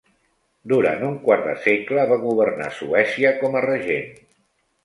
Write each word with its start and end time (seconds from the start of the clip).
Durant 0.71 1.03
un 1.09 1.17
quart 1.27 1.45
de 1.49 1.53
segle 1.67 2.07
va 2.13 2.19
governar 2.23 2.71
Suècia 2.81 3.35
com 3.45 3.59
a 3.61 3.63
regent. 3.69 4.13